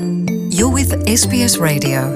[0.00, 2.14] You're with SBS Radio.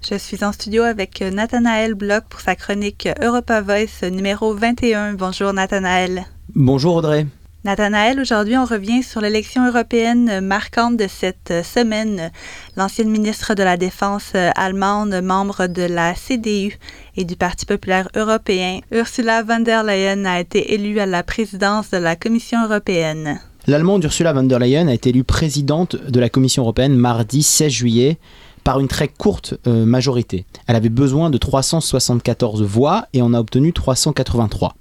[0.00, 5.12] Je suis en studio avec Nathanaël Bloch pour sa chronique Europa Voice numéro 21.
[5.14, 6.24] Bonjour Nathanaël.
[6.54, 7.26] Bonjour Audrey.
[7.64, 12.30] Nathanaël, aujourd'hui on revient sur l'élection européenne marquante de cette semaine.
[12.76, 16.78] L'ancienne ministre de la Défense allemande, membre de la CDU
[17.16, 21.90] et du Parti populaire européen, Ursula von der Leyen a été élue à la présidence
[21.90, 23.40] de la Commission européenne.
[23.66, 27.72] L'Allemande Ursula von der Leyen a été élue présidente de la Commission européenne mardi 16
[27.72, 28.18] juillet
[28.62, 30.44] par une très courte euh, majorité.
[30.68, 34.76] Elle avait besoin de 374 voix et en a obtenu 383.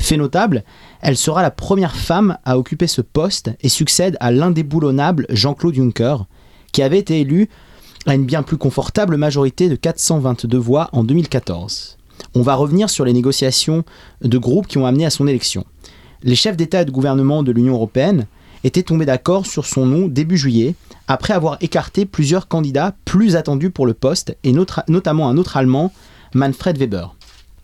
[0.00, 0.64] Fait notable,
[1.02, 6.24] elle sera la première femme à occuper ce poste et succède à l'indéboulonnable Jean-Claude Juncker,
[6.72, 7.48] qui avait été élu
[8.06, 11.98] à une bien plus confortable majorité de 422 voix en 2014.
[12.34, 13.84] On va revenir sur les négociations
[14.22, 15.64] de groupe qui ont amené à son élection.
[16.22, 18.26] Les chefs d'État et de gouvernement de l'Union européenne
[18.64, 20.74] étaient tombés d'accord sur son nom début juillet,
[21.08, 24.52] après avoir écarté plusieurs candidats plus attendus pour le poste, et
[24.88, 25.92] notamment un autre Allemand,
[26.34, 27.14] Manfred Weber.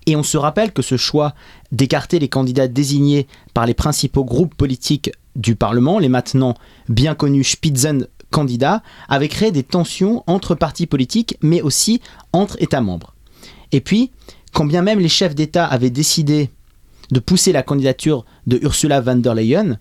[0.07, 1.35] Et on se rappelle que ce choix
[1.73, 6.55] d'écarter les candidats désignés par les principaux groupes politiques du Parlement, les maintenant
[6.89, 12.01] bien connus Spitzen candidats, avait créé des tensions entre partis politiques, mais aussi
[12.33, 13.15] entre États membres.
[13.73, 14.13] Et puis,
[14.53, 16.51] quand bien même les chefs d'État avaient décidé
[17.11, 19.79] de pousser la candidature de Ursula von der Leyen,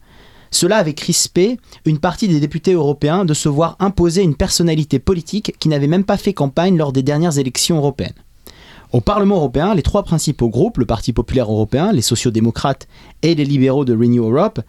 [0.52, 5.56] cela avait crispé une partie des députés européens de se voir imposer une personnalité politique
[5.60, 8.14] qui n'avait même pas fait campagne lors des dernières élections européennes.
[8.92, 12.88] Au Parlement européen, les trois principaux groupes, le Parti populaire européen, les sociaux-démocrates
[13.22, 14.62] et les libéraux de Renew Europe,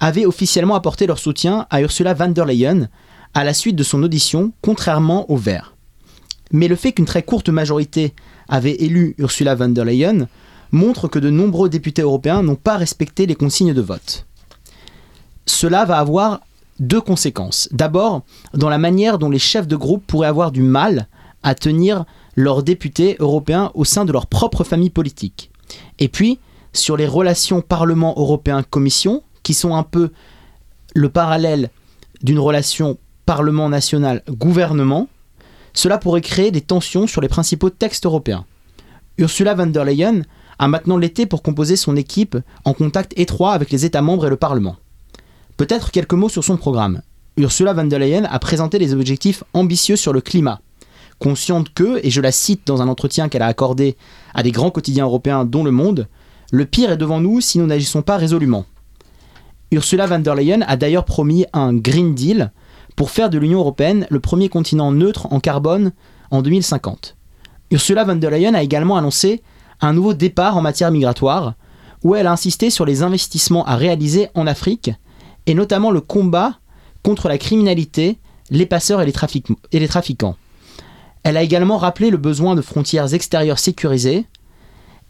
[0.00, 2.88] avaient officiellement apporté leur soutien à Ursula von der Leyen
[3.32, 5.74] à la suite de son audition, contrairement aux Verts.
[6.52, 8.14] Mais le fait qu'une très courte majorité
[8.48, 10.28] avait élu Ursula von der Leyen
[10.72, 14.26] montre que de nombreux députés européens n'ont pas respecté les consignes de vote
[15.46, 16.40] cela va avoir
[16.80, 17.68] deux conséquences.
[17.72, 21.08] D'abord, dans la manière dont les chefs de groupe pourraient avoir du mal
[21.42, 22.04] à tenir
[22.36, 25.50] leurs députés européens au sein de leur propre famille politique.
[25.98, 26.38] Et puis,
[26.72, 30.10] sur les relations Parlement européen-Commission, qui sont un peu
[30.94, 31.70] le parallèle
[32.22, 35.08] d'une relation Parlement national-gouvernement,
[35.72, 38.44] cela pourrait créer des tensions sur les principaux textes européens.
[39.18, 40.22] Ursula von der Leyen
[40.58, 44.30] a maintenant l'été pour composer son équipe en contact étroit avec les États membres et
[44.30, 44.76] le Parlement.
[45.56, 47.02] Peut-être quelques mots sur son programme.
[47.36, 50.60] Ursula von der Leyen a présenté des objectifs ambitieux sur le climat.
[51.18, 53.96] Consciente que, et je la cite dans un entretien qu'elle a accordé
[54.34, 56.08] à des grands quotidiens européens dont Le Monde,
[56.50, 58.66] le pire est devant nous si nous n'agissons pas résolument.
[59.70, 62.52] Ursula von der Leyen a d'ailleurs promis un Green Deal
[62.96, 65.92] pour faire de l'Union européenne le premier continent neutre en carbone
[66.30, 67.16] en 2050.
[67.70, 69.42] Ursula von der Leyen a également annoncé
[69.80, 71.54] un nouveau départ en matière migratoire,
[72.04, 74.90] où elle a insisté sur les investissements à réaliser en Afrique
[75.46, 76.58] et notamment le combat
[77.02, 78.18] contre la criminalité,
[78.50, 79.14] les passeurs et les,
[79.72, 80.36] et les trafiquants.
[81.24, 84.26] Elle a également rappelé le besoin de frontières extérieures sécurisées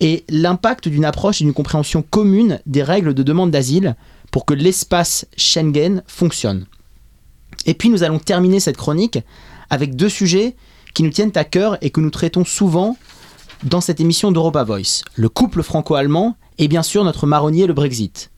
[0.01, 3.97] et l'impact d'une approche et d'une compréhension commune des règles de demande d'asile
[4.31, 6.67] pour que l'espace Schengen fonctionne.
[7.67, 9.19] Et puis nous allons terminer cette chronique
[9.71, 10.57] avec deux sujets
[10.95, 12.97] qui nous tiennent à cœur et que nous traitons souvent
[13.65, 15.03] dans cette émission d'Europa Voice.
[15.17, 18.31] Le couple franco-allemand et bien sûr notre marronnier le Brexit.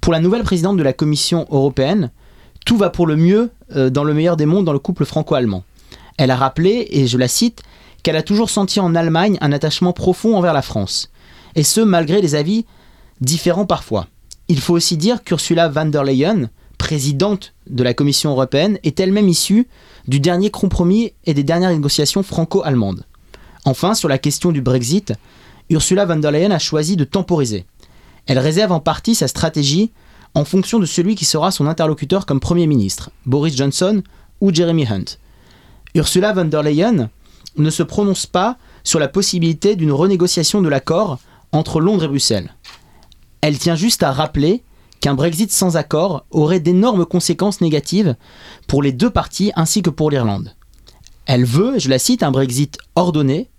[0.00, 2.10] Pour la nouvelle présidente de la Commission européenne,
[2.66, 5.64] tout va pour le mieux euh, dans le meilleur des mondes dans le couple franco-allemand.
[6.16, 7.62] Elle a rappelé, et je la cite,
[8.02, 11.10] qu'elle a toujours senti en Allemagne un attachement profond envers la France,
[11.54, 12.66] et ce malgré des avis
[13.20, 14.06] différents parfois.
[14.48, 19.28] Il faut aussi dire qu'Ursula von der Leyen, présidente de la Commission européenne, est elle-même
[19.28, 19.68] issue
[20.08, 23.04] du dernier compromis et des dernières négociations franco-allemandes.
[23.64, 25.12] Enfin, sur la question du Brexit,
[25.70, 27.64] Ursula von der Leyen a choisi de temporiser.
[28.26, 29.92] Elle réserve en partie sa stratégie
[30.34, 34.02] en fonction de celui qui sera son interlocuteur comme Premier ministre, Boris Johnson
[34.40, 35.18] ou Jeremy Hunt.
[35.94, 37.10] Ursula von der Leyen
[37.56, 41.18] ne se prononce pas sur la possibilité d'une renégociation de l'accord
[41.52, 42.54] entre Londres et Bruxelles.
[43.42, 44.62] Elle tient juste à rappeler
[45.00, 48.16] qu'un Brexit sans accord aurait d'énormes conséquences négatives
[48.68, 50.54] pour les deux parties ainsi que pour l'Irlande.
[51.26, 53.50] Elle veut, je la cite, un Brexit ordonné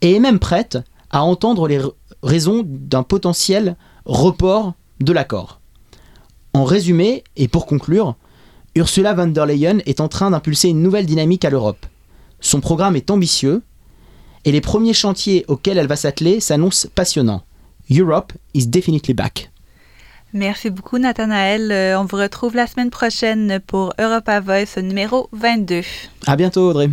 [0.00, 0.78] et est même prête
[1.10, 1.80] à entendre les
[2.22, 3.76] raison d'un potentiel
[4.06, 5.60] report de l'accord.
[6.54, 8.16] En résumé, et pour conclure,
[8.76, 11.86] Ursula von der Leyen est en train d'impulser une nouvelle dynamique à l'Europe.
[12.40, 13.62] Son programme est ambitieux
[14.44, 17.44] et les premiers chantiers auxquels elle va s'atteler s'annoncent passionnants.
[17.90, 19.50] Europe is definitely back.
[20.32, 21.70] Merci beaucoup, Nathanaël.
[21.70, 25.82] Euh, on vous retrouve la semaine prochaine pour Europa Voice numéro 22.
[26.26, 26.90] À bientôt, Audrey.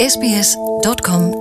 [0.00, 1.38] sbs.com.au